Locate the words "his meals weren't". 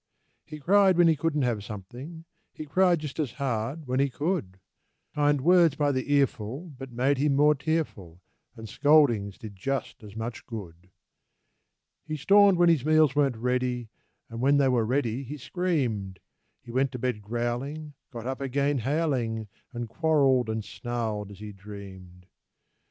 12.69-13.37